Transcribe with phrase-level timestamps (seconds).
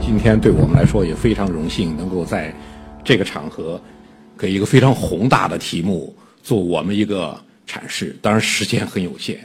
[0.00, 2.54] 今天对我们来说也非常荣幸，能够在
[3.04, 3.80] 这个场合
[4.38, 8.16] 给一个非常宏大的题目做我们一个阐释。
[8.22, 9.38] 当然时间很有限，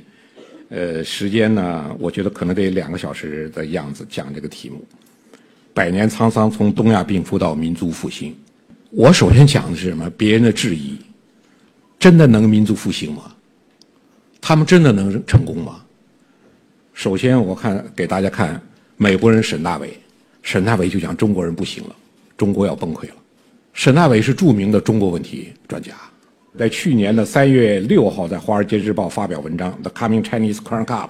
[0.70, 4.84] 呃，时间呢，我觉得可能得两个小时的样子讲这个题目。
[5.74, 8.36] 百年沧桑，从东亚病夫到民族复兴。
[8.92, 10.10] 我首先讲的是什么？
[10.12, 10.98] 别人的质疑，
[11.98, 13.24] 真的能民族复兴吗？
[14.40, 15.84] 他们真的能成功吗？
[16.94, 18.62] 首先，我看给大家看
[18.98, 19.98] 美国人沈大伟，
[20.44, 21.96] 沈大伟就讲中国人不行了，
[22.38, 23.16] 中国要崩溃了。
[23.74, 25.94] 沈大伟是著名的中国问题专家，
[26.60, 31.10] 在去年的三月六号，在《华尔街日报》发表文章，《The Coming Chinese Crank Up》，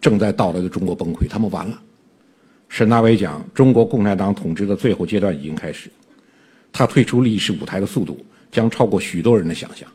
[0.00, 1.82] 正在到来的中国崩溃，他们完了。
[2.68, 5.90] 沈大伟讲，中国共产党统治的最后阶段已经开始。
[6.70, 9.88] 他退出历史舞台的速度将超过许多人的想象。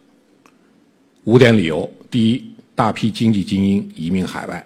[1.26, 2.44] 五点理由：第一，
[2.74, 4.62] 大批经济精英移民海外；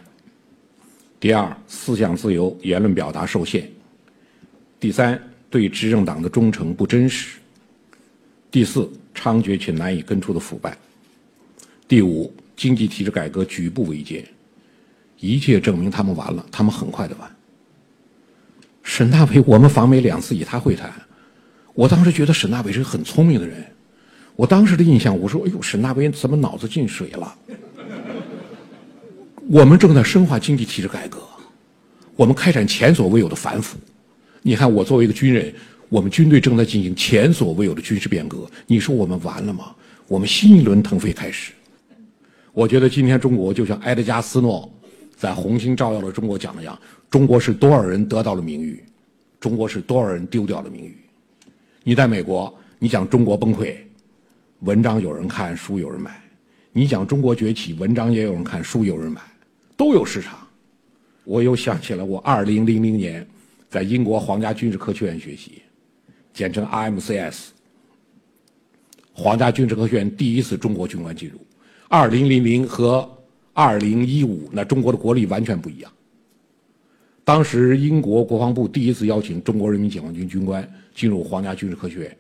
[1.20, 3.63] 第二，思想自由、言论表达受限；
[4.80, 7.39] 第三，对执政党的忠诚不真实；
[8.52, 10.72] 第四，猖獗且难以根除的腐败；
[11.88, 14.23] 第五，经济体制改革举步维艰。
[15.19, 17.36] 一切证明他们完了，他们很快的完。
[18.84, 20.94] 沈大伟，我们访美两次与他会谈。
[21.73, 23.66] 我当时觉得沈大伟是个很聪明的人，
[24.36, 27.36] 我当时的印象，我说：“哎呦，沈大伟怎么脑子进水了？”
[29.50, 31.20] 我们正在深化经济体制改革，
[32.17, 33.78] 我们开展前所未有的反腐。
[34.42, 35.53] 你看，我作为一个军人，
[35.88, 38.45] 我们军队正在进行前所未有的军事变革。
[38.66, 39.73] 你说我们完了吗？
[40.09, 41.53] 我们新一轮腾飞开始。
[42.52, 44.70] 我觉得今天中国就像埃德加斯诺
[45.16, 46.78] 在《红星照耀了中国》讲的样，
[47.09, 48.84] 中国是多少人得到了名誉，
[49.40, 50.98] 中国是多少人丢掉了名誉。
[51.84, 53.73] 你在美国，你讲中国崩溃，
[54.59, 56.12] 文章有人看，书有人买；
[56.73, 59.22] 你讲中国崛起，文章也有人看，书有人买，
[59.78, 60.45] 都有市场。
[61.23, 63.25] 我又想起了我二零零零年
[63.70, 65.61] 在英国皇家军事科学院学习，
[66.34, 67.50] 简称 RMCS。
[69.14, 71.40] 皇家军事科学院第一次中国军官进入，
[71.88, 73.09] 二零零零和
[73.53, 75.91] 二零一五，那中国的国力完全不一样。
[77.24, 80.69] 当时英国国防部第一次邀请中国人民解放军军官。
[80.96, 82.18] 进入皇家军事科学院，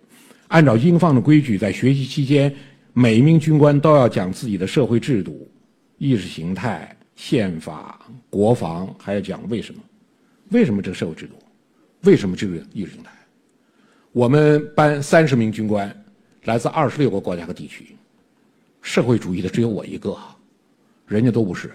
[0.49, 2.53] 按照英方的规矩，在学习期间，
[2.93, 5.49] 每一名军官都要讲自己的社会制度、
[5.97, 9.81] 意识形态、宪法、国防，还要讲为什么？
[10.51, 11.33] 为什么这个社会制度？
[12.03, 13.11] 为什么这个意识形态？
[14.13, 15.93] 我们班三十名军官，
[16.43, 17.97] 来自二十六个国家和地区，
[18.81, 20.15] 社会主义的只有我一个，
[21.07, 21.71] 人家都不是。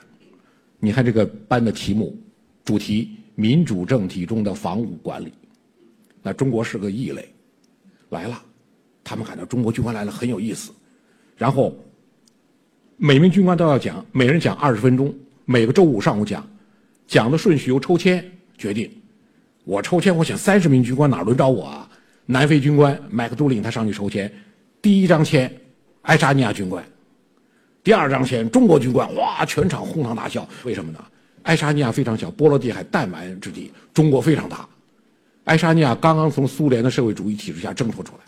[0.78, 2.16] 你看这个班的题目，
[2.64, 5.32] 主题：民主政体中的防务管理。
[6.22, 7.28] 那中国是个异类，
[8.10, 8.40] 来了，
[9.02, 10.72] 他们感到中国军官来了很有意思，
[11.36, 11.76] 然后
[12.96, 15.12] 每名军官都要讲，每人讲二十分钟，
[15.52, 16.42] 每个周五上午讲，
[17.06, 18.24] 讲的顺序由抽签
[18.56, 18.90] 决定。
[19.64, 21.86] 我抽签，我想三十名军官哪轮着我啊？
[22.24, 24.32] 南非军官麦克杜林他上去抽签，
[24.80, 25.54] 第一张签，
[26.00, 26.82] 爱沙尼亚军官，
[27.84, 30.48] 第二张签中国军官，哇，全场哄堂大笑。
[30.64, 31.04] 为什么呢？
[31.42, 34.66] 爱沙尼亚非常小，波罗的海弹丸之地，中国非常大。
[35.44, 38.20] 爱沙尼亚刚刚从苏联的社会主义体制下挣脱出来，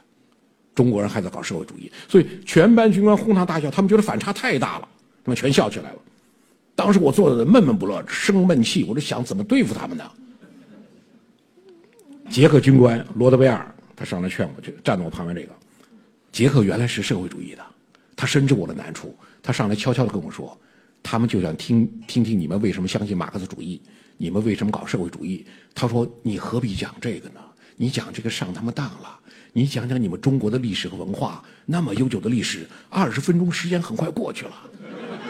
[0.75, 4.87] 中国人还在搞社会主义，所以全班军官哄堂大笑，他们觉得反差太大了，
[5.25, 5.97] 他们全笑起来了。
[6.75, 10.11] 当时我坐在那闷闷不乐，生闷气，我就想怎么对付他们呢？
[12.31, 15.55] 捷克军官罗德威尔他上来劝我，就站在我旁边这个，
[16.33, 17.63] 捷克原来是社会主义的，
[18.17, 20.59] 他深知我的难处，他上来悄悄的跟我说，
[21.03, 23.81] 他们就想听听听你们为什么相信马克思主义。
[24.17, 25.45] 你们为什么搞社会主义？
[25.75, 27.41] 他说：“你何必讲这个呢？
[27.77, 29.19] 你讲这个上他们当了。
[29.53, 34.53] 你讲讲你们中国的历史和文化，那么悠久的历史，二十分钟时间很快过去了。”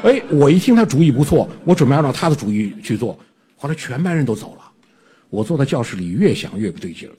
[0.05, 3.19] 哎，我一听他主意不错，我准备按照他的主意去做。
[3.57, 4.71] 后来全班人都走了，
[5.31, 7.13] 我坐在教室里越想越不对劲儿，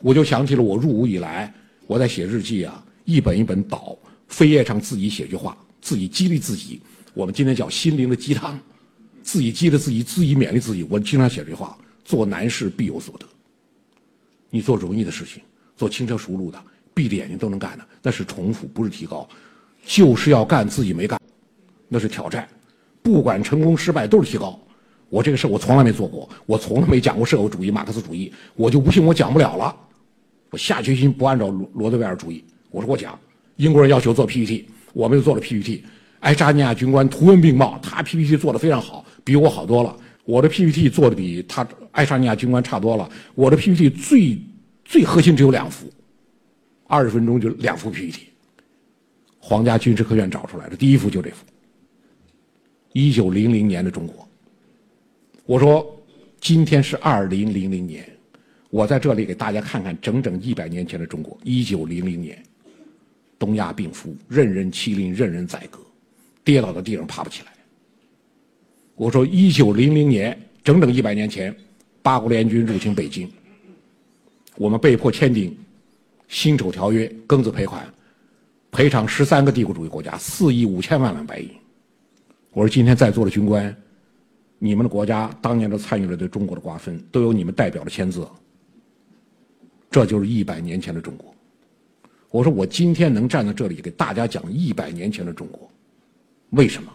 [0.00, 1.52] 我就想起了我入伍以来
[1.88, 3.98] 我在写日记啊，一本一本倒，
[4.30, 6.80] 扉页上自己写句话，自己激励自己。
[7.14, 8.58] 我们今天叫心灵的鸡汤。
[9.22, 10.82] 自己激励自己，自己勉励自己。
[10.88, 13.26] 我经常写这句话：做难事必有所得。
[14.48, 15.42] 你做容易的事情，
[15.76, 16.58] 做轻车熟路的，
[16.94, 19.28] 闭着眼睛都能干的，那是重复，不是提高。
[19.84, 21.19] 就是要干自己没干，
[21.90, 22.48] 那是挑战。
[23.02, 24.58] 不管成功失败，都是提高。
[25.08, 29.76] 我这个事我从来没做过，我从来没讲过社会主义、马克思主义，我就不信我讲不了了。
[30.50, 32.44] 我下决心不按照罗罗德威尔主义。
[32.70, 33.18] 我说我讲，
[33.56, 35.84] 英国人要求做 PPT，我们就做了 PPT。
[36.20, 39.04] 爱沙尼亚军官图文并茂，他 PPT 做的非常好。
[39.24, 43.08] 比我好多了，我的 PPT 做的比他爱沙尼亚军官差多了。
[43.34, 44.38] 我的 PPT 最
[44.84, 45.90] 最核心只有两幅，
[46.86, 48.28] 二十分钟就两幅 PPT。
[49.38, 51.44] 皇家军事科学院找出来的第一幅就这幅。
[52.92, 54.28] 一九零零年的中国，
[55.46, 55.96] 我说
[56.40, 58.04] 今天是二零零零年，
[58.68, 62.42] 我在这里给大家看看整整一百年前的中国，一九零零年，
[63.38, 65.78] 东亚病夫，任人欺凌，任人宰割，
[66.42, 67.52] 跌倒在地上爬不起来。
[68.96, 71.54] 我说一九零零年，整整一百年前，
[72.02, 73.30] 八国联军入侵北京，
[74.56, 75.56] 我们被迫签订
[76.26, 77.86] 辛丑条约，庚子赔款，
[78.72, 81.48] 赔偿十三个帝国主义国家四亿五千万两白银。
[82.52, 83.74] 我说今天在座的军官。
[84.62, 88.28] 你们的国家当年都参与了对中国的瓜分，都有你们代表的签字。
[89.90, 91.34] 这就是一百年前的中国。
[92.30, 95.70] 我说我今天能站在这里给大家讲一百年前的中国，
[96.50, 96.92] 为什么？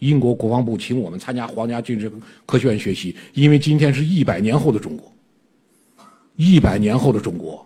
[0.00, 2.12] 英国国防部请我们参加皇家军事
[2.44, 5.10] 科学院学习，因为今天是一百年后的中国。
[6.36, 7.64] 一百年后的中国，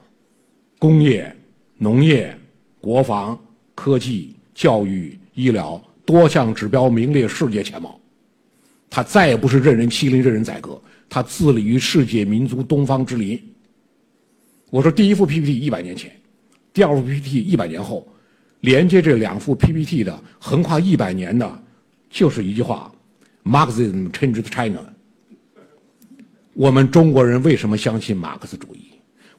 [0.78, 1.34] 工业、
[1.78, 2.32] 农业、
[2.80, 3.36] 国防、
[3.74, 8.00] 科技、教育、医疗多项指标名列世界前茅。
[8.88, 13.38] 他再也不是任人欺凌、任人宰割，他自立于世界民族东方之林。
[14.70, 16.10] 我说第一幅 PPT 一百年前，
[16.72, 18.06] 第二幅 PPT 一百年后，
[18.60, 21.62] 连接这两幅 PPT 的横跨一百年的，
[22.08, 22.90] 就是一句话
[23.44, 24.80] ：Marxism changed China。
[26.54, 28.85] 我们中国人为什么相信马克思主义？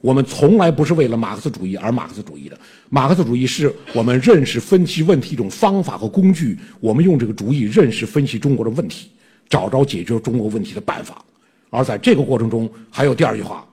[0.00, 2.58] 我们从来不是为了马克思主义而马克思主义的。
[2.88, 6.58] 马克思主义是我们认识分析问题一种方法和工具。
[6.80, 9.10] 我们用这个主义认识分析中国的问题。
[9.50, 11.24] 找着解决中国问题的办法，
[11.70, 13.66] 而在这个过程中，还有第二句话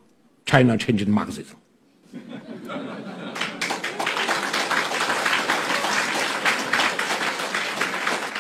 [0.46, 1.44] ：“China changed Marxism。”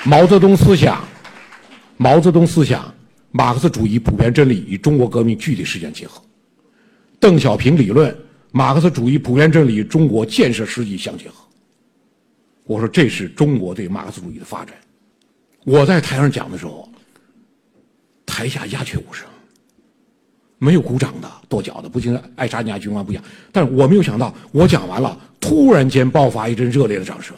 [0.05, 1.03] 毛泽东思想，
[1.97, 2.93] 毛泽东思想，
[3.31, 6.21] 马克思主义普遍真理与中国革命具体实践结合；
[7.19, 8.15] 邓小平理论，
[8.51, 11.35] 马克思主义普遍真理与中国建设实际相结合。
[12.63, 14.75] 我说这是中国对马克思主义的发展。
[15.65, 16.89] 我在台上讲的时候。
[18.27, 19.25] 台下鸦雀无声，
[20.57, 27.33] 没有鼓掌的、跺脚的，不仅爱沙尼亚军官不讲，但是我没有想到，我讲完了，突然间爆发一阵热烈的掌声，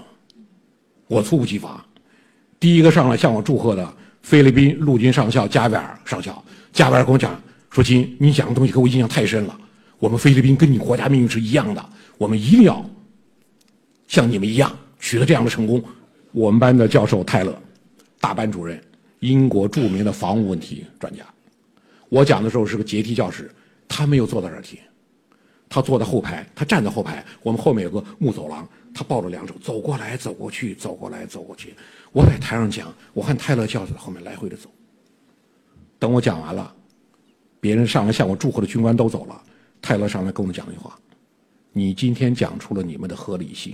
[1.07, 1.79] 我猝不及防。
[2.59, 7.39] 第一个上来向我祝贺的菲律宾陆军上校加维尔上校，加维尔跟我讲
[7.69, 9.59] 说：“金，你讲的东西给我印象太深了。
[9.99, 12.83] 我们菲律宾跟你国家命运是一样的，我们一定要
[14.07, 15.83] 像你们一样取得这样的成功。”
[16.33, 17.57] 我们班的教授泰勒，
[18.19, 18.79] 大班主任。
[19.21, 21.25] 英国著名的防务问题专家，
[22.07, 23.49] 我讲的时候是个阶梯教室，
[23.87, 24.77] 他没有坐在这儿听，
[25.67, 31.73] 他坐在后排，他站在后排，我们后面有个木走廊，他抱着两手走过来走过去，走过来走过去。
[32.11, 34.69] 我在台上讲，我看泰勒教授后面来回的走。
[35.97, 36.71] 等我讲完了，
[37.59, 39.41] 别人上来向我祝贺的军官都走了，
[39.87, 40.99] 泰勒上来跟我们讲一句话
[41.71, 43.73] ：“你今天讲出了你们的合理性。”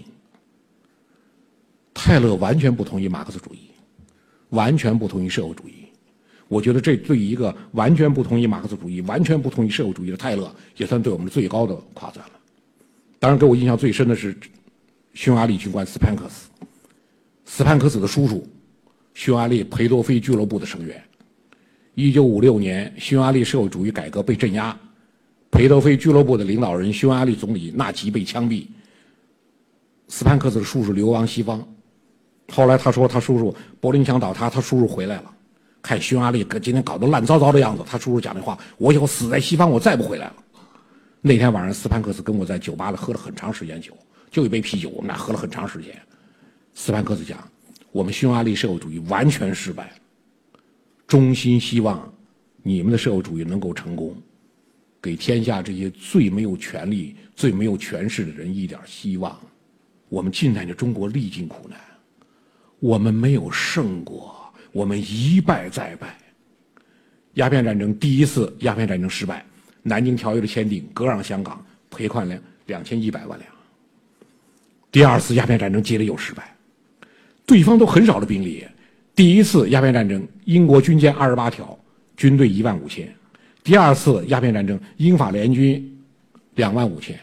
[1.92, 3.72] 泰勒完全不同意马克思主义。
[4.50, 5.74] 完全不同意社会主义，
[6.48, 12.32] 我觉得这对一个完全不同意马克思主义、完全不同意社会主义的泰勒，也算对我们最高的夸赞了。
[13.18, 14.38] 当然，给我印象最深的是
[15.16, 16.48] 匈牙利军官斯潘克斯，
[17.46, 18.48] 斯潘克斯的叔叔，
[19.16, 21.04] 匈牙利裴多菲俱乐部的成员。
[21.96, 24.80] 一九五六年，匈牙利社会主义改革被镇压，
[25.54, 28.66] 裴多菲俱乐部的领导人匈牙利总理纳吉被枪毙，
[30.08, 31.64] 斯潘克斯的叔叔流亡西方。
[32.52, 35.32] 后来他说，他叔叔柏林墙倒塌，他叔叔回来了，
[35.84, 40.36] 看匈牙利今天搞得烂糟糟的样子，他叔叔讲的话：“我以后死在西方，我再不回来了。”
[41.22, 43.96] 那天晚上，斯潘克斯跟我在酒吧里喝了很长时间酒，
[44.32, 45.96] 就一杯啤酒，我们俩喝了很长时间。
[46.74, 47.38] 斯潘克斯讲
[47.94, 49.94] ：“我们匈牙利社会主义完全失败，
[51.06, 52.12] 衷心希望
[52.64, 54.16] 你们的社会主义能够成功，
[55.04, 59.38] 给天下这些最没有权利、最没有权势的人一点希望。
[60.08, 61.78] 我们近代的中国历尽苦难。”
[62.80, 66.18] 我们没有胜过，我们一败再败。
[67.36, 69.46] 鸦片战争第一次鸦片战争失败，
[69.82, 73.50] 南京条约的签订割让香港，赔款两两千一百万两。
[74.92, 76.54] 第二次鸦片战争接着又失败，
[77.46, 78.66] 对方都很少的兵力。
[79.16, 81.80] 第一次鸦片战争，英国军舰二十八条，
[82.18, 83.08] 军队一万五千；
[83.64, 85.98] 第二次鸦片战争，英法联军
[86.56, 87.18] 两万五千，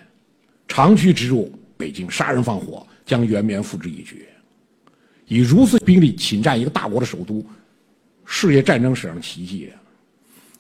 [0.67, 4.27] 长驱直入北京，杀人放火，将圆明园付之一炬。
[5.27, 7.45] 以如此兵力侵占一个大国的首都，
[8.25, 9.71] 世界战争史上的奇迹。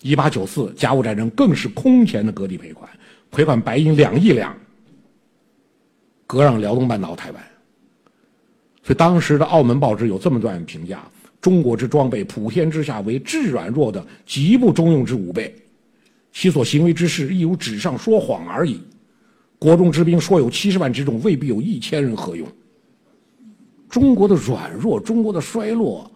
[0.03, 2.89] 一八九四甲午战争更是空前的割地赔款，
[3.31, 4.55] 赔款白银两亿两，
[6.27, 7.43] 割让辽东半岛、台湾。
[8.83, 11.03] 所以当时的澳门报纸有这么段评价：
[11.41, 15.55] 中国之装备，普天之下为至软弱的、极不中用之武备，
[16.33, 18.81] 其所行为之事，亦如纸上说谎而已。
[19.59, 22.47] 国中之兵说有七十万之众，未必有一千人何用？
[23.89, 26.11] 中国的软弱，中国的衰落。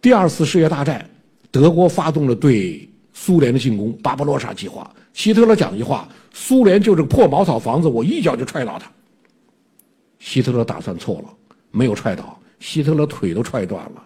[0.00, 1.08] 第二次世界大战，
[1.50, 4.88] 德国发动了对苏联的进攻，巴巴罗萨计划。
[5.14, 8.90] 希特勒讲一句话：“苏联就是个破茅草房子，我一脚就踹倒他。”
[10.20, 11.34] 希特勒打算错了，
[11.70, 14.04] 没有踹倒，希特勒腿都踹断了。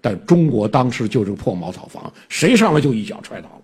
[0.00, 3.57] 但中国当时就是个破茅草房，谁上来就一脚踹倒。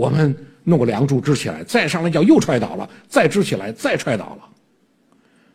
[0.00, 4.48] 我们弄个梁柱支起来，再上来一脚又踹倒了，再支起来再踹倒了。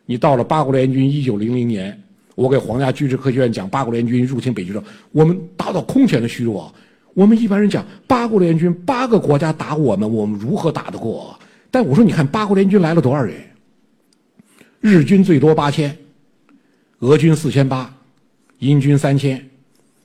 [0.04, 2.00] 你到了八国联军一九零零年，
[2.36, 6.72] 我给皇家军事科学院讲八国联军入侵北极洲，我们达到空前的虚弱。
[7.12, 11.36] 我们一般人讲八国联军八个国家打我们，我们如何打得过？
[11.72, 13.34] 但我说你看八国联军来了多少人？
[14.80, 15.96] 日军最多八千，
[17.00, 17.92] 俄军四千八，
[18.60, 19.44] 英军三千，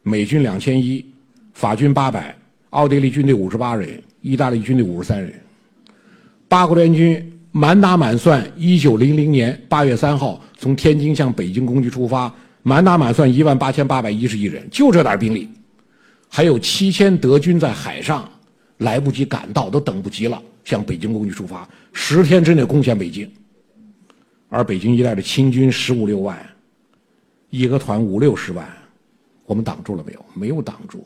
[0.02, 1.06] 美军两千一，
[1.54, 2.36] 法军八百，
[2.72, 5.34] 奥地利军队五十八人，意大利军队五十三人。
[6.48, 15.50] 八国联军满打满算，一九零零年八月三号从天津向北京攻击出发，满打满算一万八千八百一十一人，就这点兵力。
[16.30, 18.30] 还有七千德军在海上
[18.78, 23.30] 来不及赶到，都等不及了，向北京攻击出发，十天之内攻陷北京。
[24.48, 26.38] 而北京一带的清军十五六万，
[27.50, 28.68] 义和团五六十万，
[29.46, 30.26] 我们挡住了没有？
[30.34, 31.06] 没有挡住。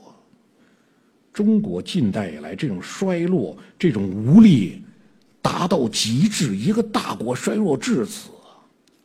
[1.35, 4.81] 中国近代以来这种衰落、这种无力
[5.41, 8.29] 达到极致，一个大国衰落至此，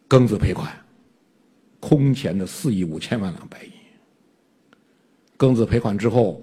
[0.09, 0.73] 庚子赔款，
[1.81, 3.73] 空前的四亿五千万两白银。
[5.37, 6.41] 庚子赔款之后，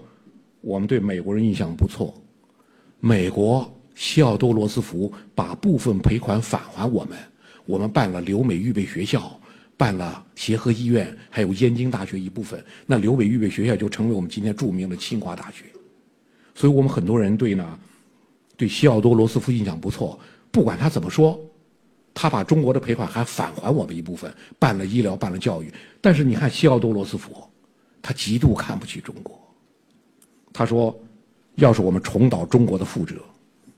[0.60, 2.14] 我们对美国人印象不错。
[3.00, 7.18] 美国西奥多·罗斯福把部分赔款返还我们，
[7.66, 9.40] 我们办了留美预备学校，
[9.78, 12.62] 办了协和医院，还有燕京大学一部分。
[12.86, 15.64] 那留美预备学校就成为我们今天著名的清华大学。
[16.58, 17.80] 所以我们很多人对呢，
[18.58, 20.20] 对西奥多·罗斯福印象不错。
[20.52, 21.40] 不管他怎么说，
[22.14, 25.72] 他把中国的赔款还返还我们一部分，办了医疗，办了教育。
[26.02, 27.32] 但是你看西奥多·罗斯福。
[28.00, 29.38] 他极度看不起中国。
[30.54, 30.98] 他说
[31.56, 33.16] ：“要是我们重蹈中国的覆辙，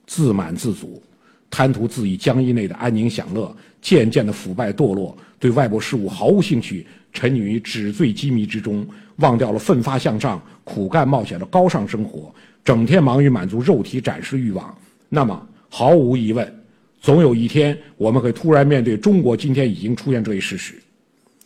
[0.05, 1.01] 自满自足，
[1.49, 12.31] 贪图自己疆域内的安宁享乐，渐渐的腐败堕落，对外部事务毫无兴趣，沉溺于纸醉金迷之中，忘掉了奋发向上、苦干冒险的高尚生活，
[12.69, 14.77] 整天忙于满足肉体展示欲望，
[15.09, 16.63] 那么毫无疑问，
[17.01, 20.75] 总有一天我们会突然面对中国今天已经出现这一事实：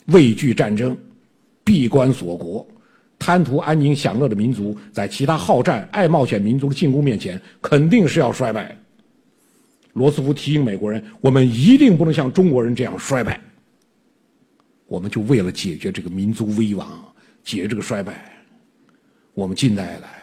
[0.08, 0.98] 畏惧战争，
[1.64, 2.68] 闭关锁国。”
[3.18, 8.78] 贪图安宁享乐的民族，在其他好战、爱冒险民族的进攻面前，肯定是要衰败。
[9.94, 13.40] 罗斯福提醒美国人：“我们一定不能像中国人这样衰败。”
[14.88, 16.86] 我们就为了解决这个民族危亡，
[17.46, 18.30] 解决这个衰败，
[19.34, 20.23] 我们近代来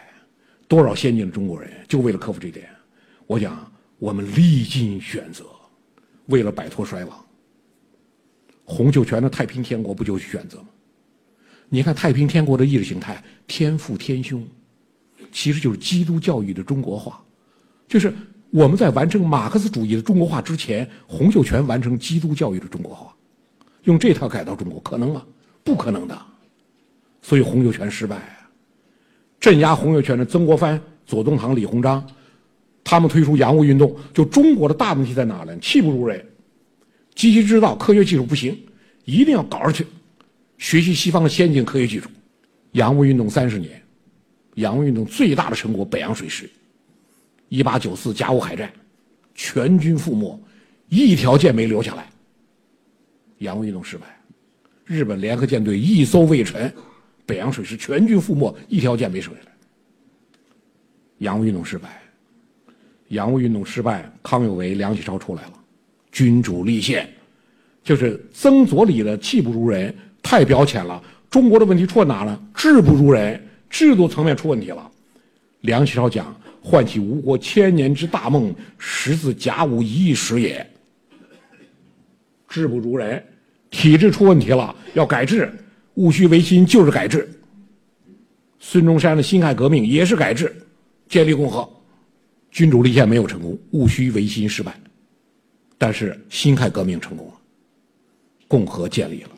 [0.71, 2.65] 多少先进的中国人，就为了克服这点。
[3.27, 5.43] 我想，我们历尽选择，
[6.27, 7.25] 为了摆脱衰亡。
[8.63, 10.69] 洪秀全的太平天国不就是选择吗？
[11.67, 14.47] 你看太平天国的意识形态，天父天兄，
[15.29, 17.21] 其实就是基督教育的中国化，
[17.89, 18.13] 就是
[18.49, 23.13] 我们在完成马克思主义的中国化之前，洪秀全完成基督教育的中国化，
[23.83, 25.21] 用这套改造中国可能吗？
[25.65, 26.17] 不可能的，
[27.21, 28.37] 所以洪秀全失败。
[29.41, 32.05] 镇压洪秀全的曾国藩、左宗棠、李鸿章，
[32.83, 35.57] 他们推出洋务运动，就中国的大问题在哪呢？
[35.59, 36.23] 气不如人，
[37.15, 38.57] 机器制造、科学技术不行，
[39.03, 39.85] 一定要搞上去。
[40.59, 42.07] 学习西方的先进科学技术，
[42.73, 43.81] 洋务运动三十年，
[44.55, 46.47] 洋务运动最大的成果北洋水师，
[47.49, 48.71] 一八九四甲午海战，
[49.33, 50.39] 全军覆没，
[50.87, 52.07] 一条舰没留下来。
[53.39, 54.05] 洋务运动失败，
[54.85, 56.71] 日本联合舰队一艘未沉，
[57.31, 59.51] 北洋水师全军覆没，一条舰没剩下来。
[61.19, 62.01] 洋务运动失败，
[63.07, 65.53] 洋务运动失败，康有为、梁启超出来了，
[66.11, 67.09] 君主立宪，
[67.85, 69.95] 就是曾左李的气不如人。
[70.21, 72.37] 太表浅了，中国的问题出在哪呢？
[72.53, 74.91] 制不如人，制度层面出问题了。
[75.61, 80.69] 梁启超讲：“唤起吴国千年之大梦，实自甲午一役时也。”
[82.49, 83.23] 制不如人，
[83.69, 85.49] 体制出问题了，要改制。
[85.95, 87.29] 戊戌维新就是改制。
[88.59, 90.53] 孙中山的辛亥革命也是改制，
[91.09, 91.67] 建立共和，
[92.51, 94.79] 君主立宪没有成功，戊戌维新失败，
[95.77, 97.33] 但是辛亥革命成功了，
[98.47, 99.29] 共和建立了。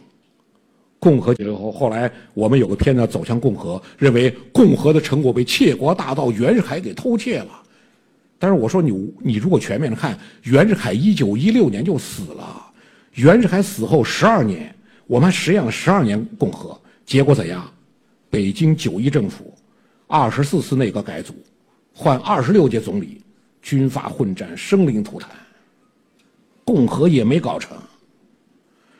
[0.99, 7.61] 共和以后，后来我们有个片子《走向共和》，认为共和的成果被窃国大盗袁世凯给偷窃了。
[8.39, 12.71] 但是我说你，你如果全面的看，袁世凯一九一六年就死了，
[13.15, 14.73] 袁世凯死后十二年，
[15.05, 17.69] 我们实验了十二年共和，结果怎样？
[18.29, 19.53] 北京九一政府，
[20.07, 21.35] 二十四次内阁改组，
[21.93, 23.21] 换二十六届总理，
[23.61, 25.29] 军阀混战，生灵涂炭，
[26.63, 27.77] 共和也没搞成。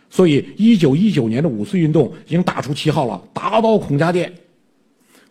[0.10, 4.32] 所以，一九一九年的五四运动已经打出旗号了，打倒孔家店。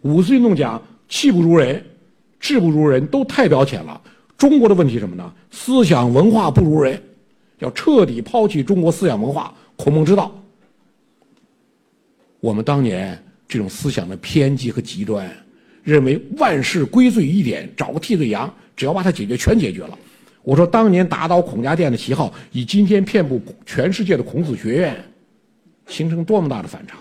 [0.00, 1.84] 五四运动讲气不如人，
[2.40, 4.00] 智不如人，都太表浅了。
[4.36, 5.32] 中国的问题什么呢？
[5.52, 7.00] 思想文化不如人，
[7.60, 10.34] 要彻底抛弃中国思想文化孔孟之道。
[12.42, 15.30] 我们当年这种思想的偏激和极端，
[15.84, 19.96] 认为万事归罪一点，找个替罪羊，只要把它解决，全解决了。
[20.42, 25.04] 我说当年打倒孔家店的旗号，以今天遍布全世界的孔子学院，
[25.86, 26.96] 形成多么大的反差！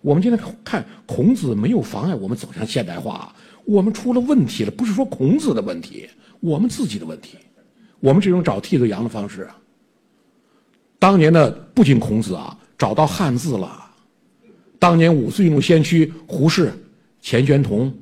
[0.00, 3.32] 我们今天看孔子没有妨碍我们走向现代化，
[3.64, 7.38] 我们出了问题了，不是说孔子的问题，我们自己的问题。
[8.00, 9.48] 我们这种找替罪羊的方式，
[10.98, 13.79] 当年的不仅孔子啊，找到汉字了。
[14.80, 16.72] 当年五四运动先驱胡适、
[17.20, 17.94] 钱玄同、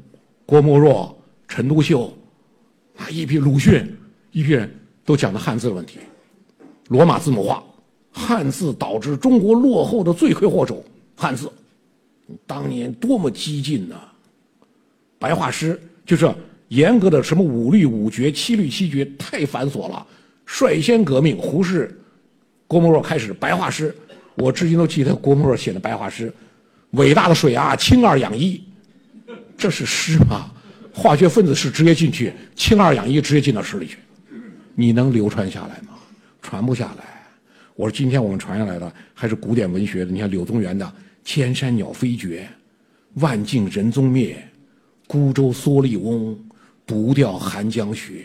[0.47, 1.15] 郭沫若、
[1.49, 2.17] 陈独秀，
[2.97, 3.85] 啊，一批鲁迅，
[4.31, 4.73] 一批人
[5.05, 5.99] 都讲的汉字的问题，
[6.87, 7.61] 罗马字母化，
[8.13, 10.85] 汉字导致中国落后的罪魁祸首，
[11.17, 11.51] 汉字，
[12.47, 13.97] 当年多么激进呐！
[15.19, 16.33] 白话诗就是
[16.69, 20.07] 严格的什么五律五绝、七律七绝，太繁琐了。
[20.47, 21.93] 率先革命，胡适、
[22.69, 23.93] 郭沫若开始白话诗，
[24.37, 26.33] 我至今都记得郭沫若写的白话诗。
[26.93, 28.63] 伟大的水啊，氢二氧一，
[29.57, 30.51] 这是诗吗？
[30.93, 33.99] 化学分子式直接进去，氢二氧一直接进到诗里去，
[34.75, 35.95] 你能流传下来吗？
[36.43, 37.05] 传不下来。
[37.77, 40.93] 我说今天我们传下来的还是古典文学的，你看柳宗元的
[41.25, 42.49] “千山鸟飞绝，
[43.15, 44.37] 万径人踪灭，
[45.07, 46.37] 孤舟蓑笠翁，
[46.85, 48.25] 独钓寒江雪”，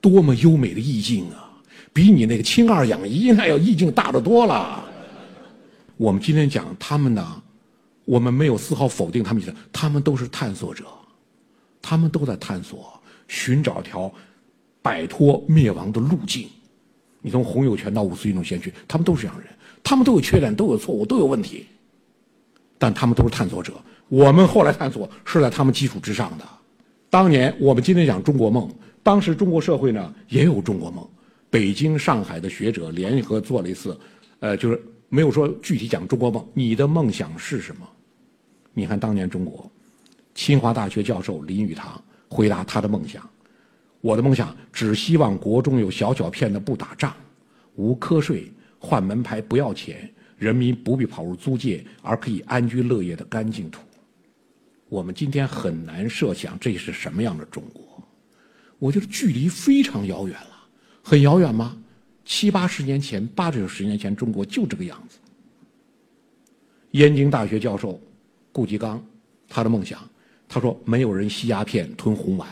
[0.00, 1.44] 多么优美的意境啊！
[1.92, 4.84] 比你那个氢二氧一那要意境大得多了。
[5.96, 7.42] 我们今天讲他们呢？
[8.08, 10.82] 我们没有丝毫否定他们，他们都是探索者，
[11.82, 12.98] 他们都在探索，
[13.28, 14.10] 寻找条
[14.80, 16.48] 摆脱灭亡的路径。
[17.20, 19.46] 你从洪有全到五四运动先驱，他们都是这样人，
[19.84, 21.66] 他们都有缺点，都有错误，都有问题，
[22.78, 23.74] 但他们都是探索者。
[24.08, 26.44] 我们后来探索是在他们基础之上的。
[27.10, 31.06] 当年我们今天讲中国梦，当时中国社会呢也有中国梦。
[31.50, 33.98] 北京、上海的学者联合做了一次，
[34.40, 37.86] 呃，就是没有说具体讲中国梦，你的梦想是什么？
[38.74, 39.68] 你看，当年中国，
[40.34, 43.28] 清华大学教授林语堂回答他的梦想
[44.00, 47.12] ：“我的梦想只希望国中有小小片的不打仗、
[47.74, 53.80] 无瞌睡、换门牌不要钱、人民不必跑入租界而可以安居乐业的干净土。”
[54.88, 57.82] 我们今天很难设想这是什么样的中国。
[58.78, 60.68] 我觉得距离非常遥远了，
[61.02, 61.76] 很遥远吗？
[62.24, 65.18] 七八十年前、八九十年前，中国就这个样子。
[66.92, 68.00] 燕京大学教授。
[68.58, 69.00] 顾颉刚，
[69.48, 70.00] 他的梦想，
[70.48, 72.48] 他说：“没有人吸鸦片、吞红丸，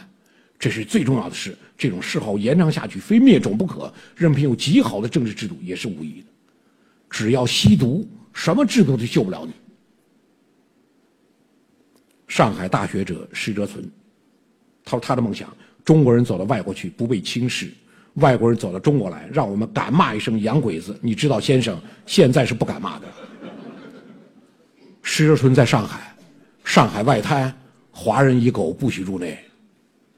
[0.57, 1.59] 这是最重要的事。
[1.77, 3.93] 这种嗜好延长下去，非灭种不可。
[4.15, 6.27] 任凭有极好的政治制度，也是无益的。
[7.11, 9.53] 只要吸毒，什么制度都救不了你。”
[12.29, 13.83] 上海大学者施哲存，
[14.85, 15.53] 他说：“他的梦想，
[15.85, 17.67] 中国人走到外国去，不被轻视；
[18.15, 20.97] 外国人走到中国来，让我们敢骂一声‘洋鬼子’。
[21.03, 23.07] 你知道，先生，现在是不敢骂的。”
[25.09, 26.13] 施哲存在上海，
[26.65, 27.57] 上海外滩，
[27.93, 29.39] 华人与狗不许入内。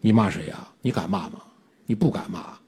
[0.01, 0.67] 你骂谁呀？
[0.81, 1.43] 你敢骂吗？
[1.85, 2.59] 你不敢骂。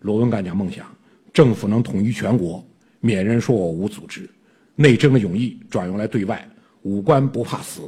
[0.00, 0.84] 罗文干讲梦想，
[1.32, 2.62] 政府能统一全国，
[2.98, 4.28] 免人说我无组织。
[4.74, 6.46] 内政的勇毅转用来对外，
[6.82, 7.82] 武官不怕死，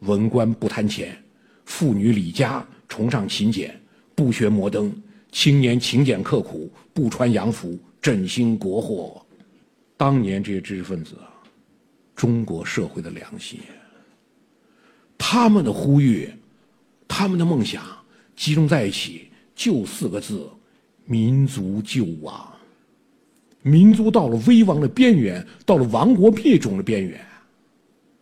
[0.00, 1.14] 文官不贪钱，
[1.66, 3.78] 妇女礼家崇尚勤俭，
[4.14, 4.90] 不学摩登，
[5.30, 9.22] 青年勤俭刻苦，不穿洋服，振兴国货。
[9.94, 11.33] 当年这些知识分子啊。
[12.14, 13.58] 中国社会的良心，
[15.18, 16.30] 他们的呼吁，
[17.08, 17.82] 他们的梦想
[18.36, 20.48] 集中在一起，就四个字：
[21.06, 22.48] 民族救亡。
[23.62, 27.18] 民族到了危亡的边缘，到了亡国灭种的边缘。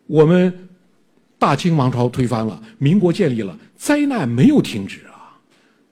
[0.06, 0.68] 我们
[1.38, 5.36] 大清王朝推翻了，民国建立了，灾难没有停止啊！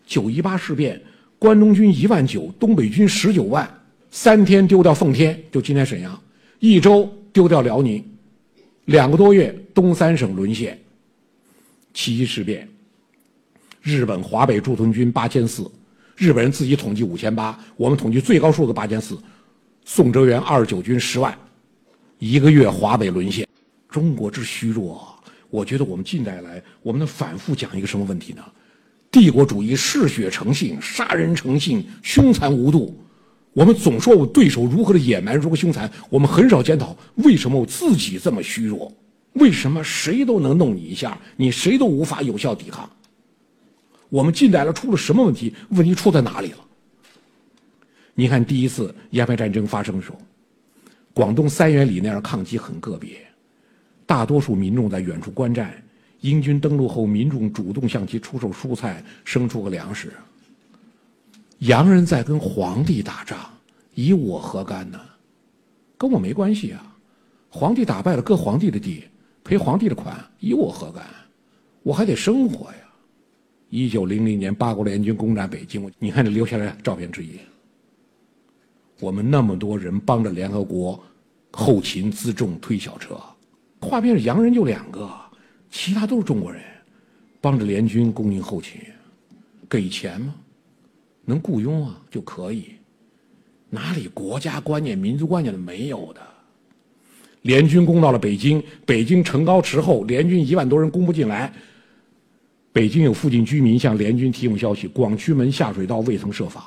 [0.06, 1.00] 九一八事变，
[1.38, 3.68] 关东军一万九，东北军十九万，
[4.10, 6.18] 三天丢掉奉天，就今天沈阳，
[6.60, 7.12] 一周。
[7.32, 8.04] 丢掉辽宁，
[8.86, 10.78] 两个多月，东三省沦陷。
[11.92, 12.68] 七一事变，
[13.82, 15.70] 日本华北驻屯军八千四，
[16.16, 19.18] 日本人自己统计五千八，我们统计最高数字八千四。
[19.84, 21.36] 宋哲元二十九军十万，
[22.18, 23.46] 一个月华北沦陷。
[23.88, 25.18] 中国之虚弱，
[25.50, 28.44] 我觉得我们近代来，我们能反复讲一个什么问题呢？
[29.10, 32.96] 帝国主义嗜血成性，杀人成性，凶残无度。
[33.52, 38.92] 我们总说我对手如何的野蛮，如何凶残，我们很少检讨为什么我自己这么虚弱，
[39.32, 42.88] 为什么谁都能弄你一下，你谁都无法有效抵抗。
[44.08, 45.52] 我们近代了出了什么问题？
[45.70, 46.58] 问题出在哪里了？
[48.14, 50.18] 你看，第一次鸦片战争发生的时候，
[51.12, 53.20] 广东三元里那样抗击很个别，
[54.06, 55.72] 大多数民众在远处观战，
[56.20, 60.12] 英军登陆后，民众主动向其出售蔬菜、牲畜和粮食。
[61.60, 63.38] 洋人在跟皇帝打仗，
[63.94, 64.98] 以我何干呢？
[65.98, 66.96] 跟我没关系啊！
[67.50, 69.04] 皇帝打败了，割皇帝的地，
[69.44, 71.04] 赔皇帝的款，以我何干？
[71.82, 72.78] 我还得生活呀！
[73.68, 77.32] 一九零零年，八国联军攻占北京，你看这留下来照片之一。
[78.98, 80.98] 我们那么多人帮着联合国
[81.52, 83.20] 后勤辎重推小车，
[83.82, 85.10] 画面是洋人就两个。
[85.70, 86.62] 其他都是中国人，
[87.38, 88.80] 帮着联军供应后勤，
[89.68, 90.34] 给钱吗？
[91.30, 92.64] 能雇佣啊就可以，
[93.70, 96.20] 哪里国家观念、民族观念的没有的？
[97.42, 101.50] 联军攻到了北京，北京城高池厚，联军一万多人攻不进来。
[102.72, 106.62] 北京有附近居民向联军提供消息：广渠门下水道未曾设防，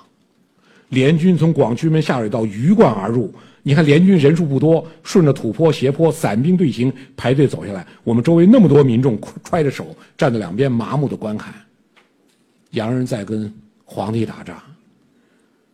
[0.90, 3.34] 联军从广渠门下水道鱼贯而入。
[3.62, 7.86] 你看，联军人数不多，顺着土坡、斜坡，散兵队形排队走下来。
[8.04, 11.54] 我们周围那么多民众，揣着手站在两边，麻木的观看。
[12.72, 13.54] 洋人在跟
[13.86, 14.62] 皇帝打仗，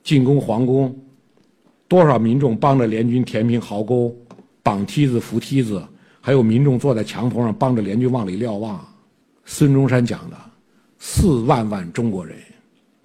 [0.04, 0.98] 进攻皇宫，
[1.88, 4.16] 多少民众帮着联军填平壕沟、
[4.62, 5.84] 绑梯子、扶梯子，
[6.20, 8.86] 还有民众坐在墙头上帮着联军往里瞭望。
[9.46, 10.38] 孙中山讲的，
[11.00, 12.38] 四万万中国人，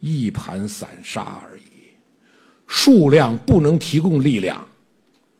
[0.00, 1.62] 一盘散沙而已，
[2.66, 4.66] 数量不能提供力量。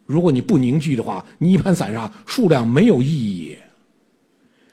[0.07, 3.57] 如果你不凝聚的话，你一盘散沙，数量没有意义。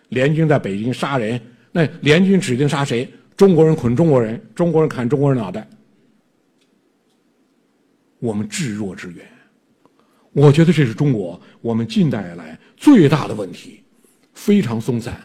[0.10, 3.10] 联军在北京杀人，那联军指定杀谁？
[3.42, 5.68] 中国人捆中国人，中国人砍中国人脑袋。
[8.20, 9.28] 我们至弱之源，
[10.32, 13.82] 我觉得这是中国我们近代以来最大的问题，
[14.36, 15.20] 非常松散。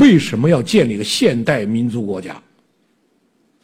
[0.00, 2.42] 为什么要建立个现代民族国家？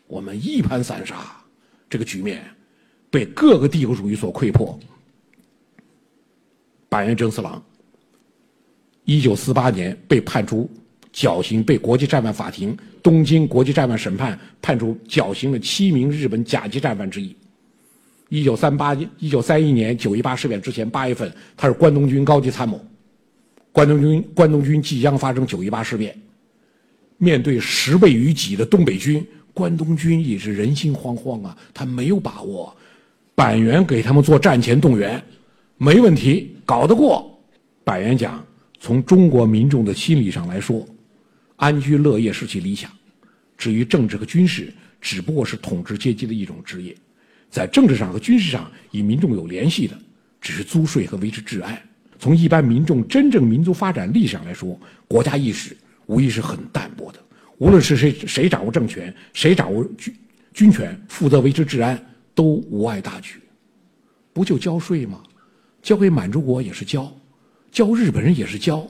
[0.06, 1.44] 我们一盘散沙，
[1.90, 2.44] 这个局面
[3.10, 4.78] 被各个帝国主义所溃破。
[6.88, 7.60] 板垣征四郎，
[9.02, 10.70] 一九四八年被判处
[11.16, 17.34] 绞刑，被国际战犯法庭东京国际战犯审判，判处绞刑的七名日本甲级战犯之一。
[18.28, 22.78] 一九三八一九三一年九一八事变之前八月份，他是关东军高级参谋。
[23.72, 26.14] 关东军关东军即将发生九一八事变，
[27.16, 32.76] 面对十倍于己的东北军，关东军也是人心惶惶啊，他没有把握。
[33.34, 35.22] 板垣给他们做战前动员。
[35.78, 37.40] 没问题，搞得过。
[37.84, 38.44] 板垣讲，
[38.78, 40.86] 从中国民众的心理上来说，
[41.56, 42.90] 安居乐业是其理想。
[43.58, 46.94] 至于政治和军事，只不过是统治阶级的一种职业。
[47.50, 49.98] 在政治上和军事上与民众有联系的，
[50.40, 51.80] 只是租税和维持治安。
[52.18, 57.18] 从一般民众真正民族发展历史上来说，国家意识无疑是很淡薄的。
[57.58, 60.14] 无论是谁谁掌握政权，谁掌握军
[60.52, 61.98] 军权，负责维持治安，
[62.34, 63.40] 都无碍大局。
[64.32, 65.22] 不就交税吗？
[65.82, 67.10] 交给满洲国也是交，
[67.70, 68.86] 交日本人也是交，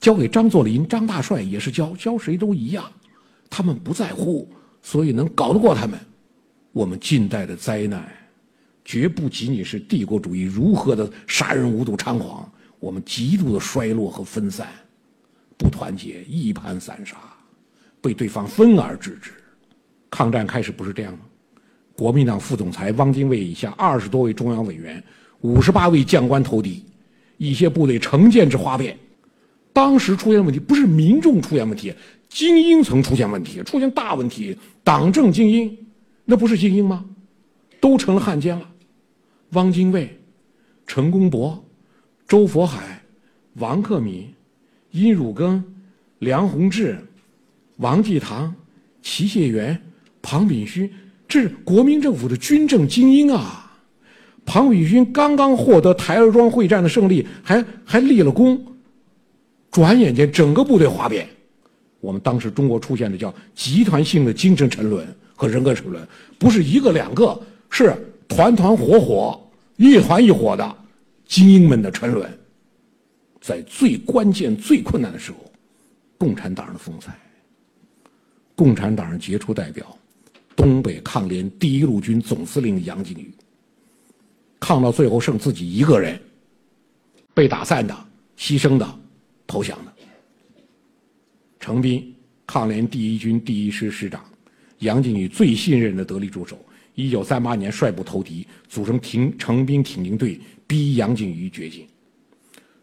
[0.00, 2.84] 交给张作霖、张大帅也是交，交谁都一样，
[3.50, 4.48] 他们不在乎，
[4.80, 5.98] 所以能搞得过他们。
[6.72, 8.08] 我们近代的灾难，
[8.84, 14.68] 绝不仅仅是帝国主义如何的杀人无度猖狂，我们极度的衰落和分散，
[15.56, 17.16] 不团结，一盘散沙，
[18.00, 19.32] 被对方分而治之。
[20.10, 21.20] 抗战开始不是这样吗？
[21.96, 25.02] 国民党副总裁汪精卫以下二十多位中央委员。
[25.40, 26.84] 五十八位将官投敌，
[27.36, 28.98] 一些部队成建制哗变。
[29.78, 31.94] 当时出现问题，不是民众出现问题，
[32.28, 34.56] 精英层出现问题，出现大问题。
[34.82, 35.78] 党政精英，
[36.24, 37.04] 那不是精英吗？
[37.78, 38.68] 都成了汉奸了。
[39.50, 40.18] 汪精卫、
[40.84, 41.64] 陈公博、
[42.26, 43.00] 周佛海、
[43.54, 44.28] 王克敏、
[44.90, 45.62] 殷汝耕、
[46.18, 46.98] 梁鸿志、
[47.76, 48.52] 王继堂、
[49.00, 49.80] 齐燮元、
[50.20, 50.90] 庞炳勋，
[51.28, 53.72] 这是国民政府的军政精英啊。
[54.44, 58.60] 庞炳勋刚刚获得台儿庄会战的胜利，还还立了功，
[59.70, 61.28] 转眼间整个部队哗变。
[62.00, 66.06] 我们当时中国出现的叫集团性的精神沉沦和人格沉沦，
[66.38, 67.38] 不是一个两个，
[67.70, 67.92] 是
[68.28, 69.40] 团团伙伙、
[69.76, 70.76] 一团一伙的
[71.26, 72.30] 精英们的沉沦。
[73.40, 75.38] 在最关键、最困难的时候，
[76.18, 77.16] 共产党人的风采，
[78.54, 79.84] 共产党人杰出代表，
[80.54, 83.32] 东北抗联第一路军总司令杨靖宇。
[84.60, 86.20] 抗到最后剩自己一个人，
[87.32, 87.96] 被打散的、
[88.36, 89.00] 牺牲的、
[89.48, 89.92] 投降的。
[91.58, 92.14] 程斌，
[92.46, 94.24] 抗联第一军第一师师长，
[94.78, 96.56] 杨靖宇最信任的得力助手。
[96.94, 101.84] 一九三八年率部投敌，组成挺程兵挺进队，逼杨靖宇绝境。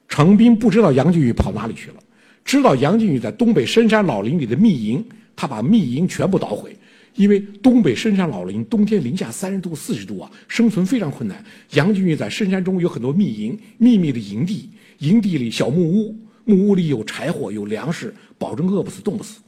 [0.08, 1.96] 程斌不知道杨靖宇跑哪里去了，
[2.44, 6.76] 知道杨靖宇在东北深山老林里的密营，他把密营全部捣毁。
[7.16, 11.44] 因为东北深山老林冬天零下三十度、四十度啊，生存非常困难。
[11.72, 16.16] 杨靖宇在深山中有很多密营、秘密的营地，营地里小木屋，
[16.46, 19.42] 木屋里有柴火，有粮食，保证饿不死、冻不死。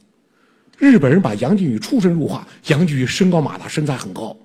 [0.76, 4.36] 日本人把杨靖宇出神入化，杨靖宇身高马大，身材很高。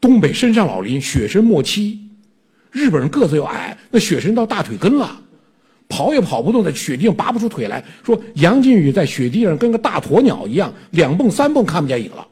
[0.00, 1.98] 东北深山老林，雪深末期，
[2.70, 5.20] 日本人个子又矮，那雪深到大腿根了，
[5.88, 7.84] 跑也跑不动，在雪地上拔不出腿来。
[8.04, 12.26] 说杨靖宇在雪地上跟个大鸵鸟一样，两蹦三蹦看不见影了。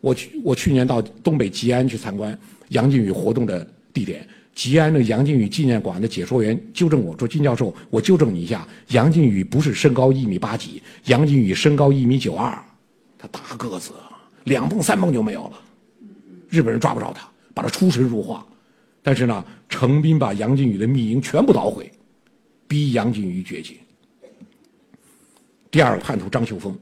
[0.00, 2.36] 我去，我去年到东北吉安去参观
[2.68, 4.26] 杨靖宇活动的地点。
[4.58, 12.60] 吉安的杨靖宇纪念馆的解说员纠正我说：“金教授，我纠正你一下，杨靖宇不是身高一米八几，杨靖宇身高一米九二，
[13.16, 13.92] 他大个子，
[14.42, 15.52] 两蹦三蹦就没有了。
[16.48, 18.44] 日本人抓不着他，把他出神入化。
[19.00, 21.88] 但是呢，程斌把杨靖宇的密营全部捣毁，
[22.66, 23.76] 逼杨靖宇绝境。
[25.70, 26.76] 第二个叛徒张秀峰，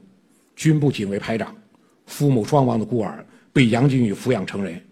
[0.55, 1.55] 军部警卫排长，
[2.07, 4.83] 父母双亡的孤儿，被杨靖宇抚养成人。”